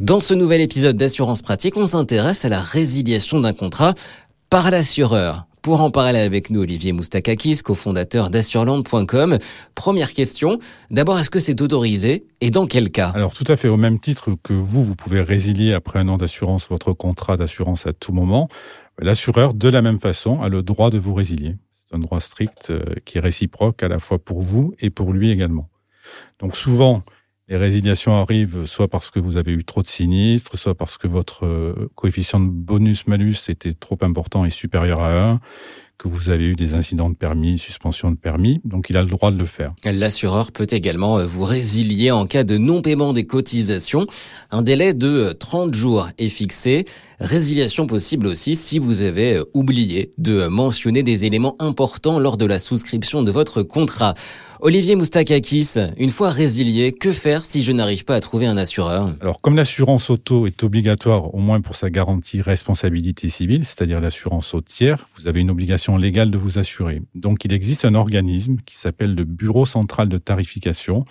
[0.00, 3.94] Dans ce nouvel épisode d'Assurance Pratique, on s'intéresse à la résiliation d'un contrat
[4.48, 5.46] par l'assureur.
[5.60, 9.38] Pour en parler avec nous, Olivier Moustakakis, cofondateur d'assureland.com.
[9.74, 10.58] Première question.
[10.90, 13.10] D'abord, est-ce que c'est autorisé et dans quel cas?
[13.10, 13.68] Alors, tout à fait.
[13.68, 17.86] Au même titre que vous, vous pouvez résilier après un an d'assurance votre contrat d'assurance
[17.86, 18.48] à tout moment.
[18.98, 21.56] L'assureur, de la même façon, a le droit de vous résilier.
[21.84, 25.12] C'est un droit strict euh, qui est réciproque à la fois pour vous et pour
[25.12, 25.68] lui également.
[26.40, 27.04] Donc, souvent,
[27.48, 31.08] les résiliations arrivent soit parce que vous avez eu trop de sinistres, soit parce que
[31.08, 35.40] votre euh, coefficient de bonus-malus était trop important et supérieur à 1,
[35.98, 39.08] que vous avez eu des incidents de permis, suspension de permis, donc il a le
[39.08, 39.72] droit de le faire.
[39.84, 44.06] L'assureur peut également euh, vous résilier en cas de non-paiement des cotisations.
[44.50, 46.86] Un délai de 30 euh, jours est fixé.
[47.22, 52.46] Résiliation possible aussi si vous avez euh, oublié de mentionner des éléments importants lors de
[52.46, 54.14] la souscription de votre contrat.
[54.60, 59.14] Olivier Moustakakis, une fois résilié, que faire si je n'arrive pas à trouver un assureur?
[59.20, 64.52] Alors, comme l'assurance auto est obligatoire au moins pour sa garantie responsabilité civile, c'est-à-dire l'assurance
[64.52, 67.02] au tiers, vous avez une obligation légale de vous assurer.
[67.14, 71.04] Donc, il existe un organisme qui s'appelle le Bureau central de tarification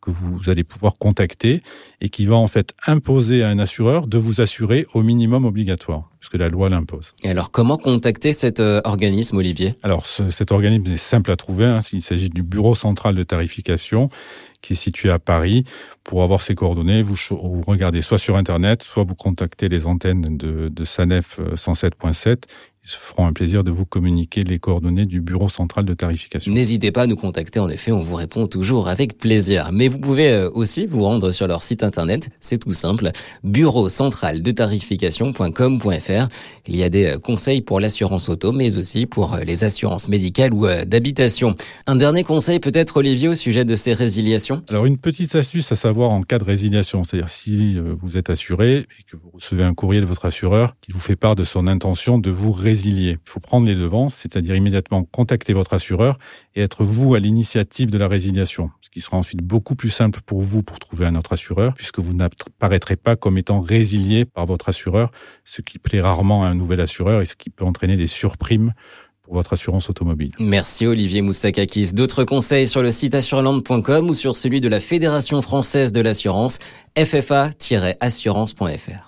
[0.00, 1.62] que vous allez pouvoir contacter
[2.00, 6.10] et qui va en fait imposer à un assureur de vous assurer au minimum obligatoire,
[6.20, 7.14] puisque la loi l'impose.
[7.22, 9.74] Et alors, comment contacter cet euh, organisme, Olivier?
[9.82, 11.64] Alors, cet organisme est simple à trouver.
[11.64, 11.80] Hein.
[11.92, 14.08] Il s'agit du Bureau central de tarification
[14.62, 15.64] qui est situé à Paris.
[16.04, 20.36] Pour avoir ses coordonnées, vous, vous regardez soit sur Internet, soit vous contactez les antennes
[20.36, 22.36] de, de SANEF 107.7 euh,
[22.88, 26.52] se feront un plaisir de vous communiquer les coordonnées du bureau central de tarification.
[26.52, 29.70] N'hésitez pas à nous contacter, en effet, on vous répond toujours avec plaisir.
[29.72, 33.10] Mais vous pouvez euh, aussi vous rendre sur leur site internet, c'est tout simple,
[33.44, 36.28] bureau central de tarification.com.fr.
[36.66, 40.08] Il y a des euh, conseils pour l'assurance auto, mais aussi pour euh, les assurances
[40.08, 41.56] médicales ou d'habitation.
[41.86, 44.62] Un dernier conseil peut-être, Olivier, au sujet de ces résiliations?
[44.68, 48.78] Alors une petite astuce à savoir en cas de résiliation, c'est-à-dire si vous êtes assuré
[48.78, 51.66] et que vous recevez un courrier de votre assureur qui vous fait part de son
[51.66, 52.52] intention de vous
[52.86, 56.18] il faut prendre les devants, c'est-à-dire immédiatement contacter votre assureur
[56.54, 60.20] et être vous à l'initiative de la résiliation, ce qui sera ensuite beaucoup plus simple
[60.24, 64.46] pour vous pour trouver un autre assureur, puisque vous n'apparaîtrez pas comme étant résilié par
[64.46, 65.10] votre assureur,
[65.44, 68.72] ce qui plaît rarement à un nouvel assureur et ce qui peut entraîner des surprimes
[69.22, 70.32] pour votre assurance automobile.
[70.38, 71.92] Merci Olivier Moustakakis.
[71.92, 76.58] D'autres conseils sur le site assureland.com ou sur celui de la Fédération française de l'assurance,
[76.96, 79.07] ffa-assurance.fr.